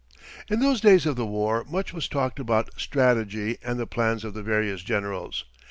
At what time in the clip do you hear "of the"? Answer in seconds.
1.05-1.27, 4.25-4.41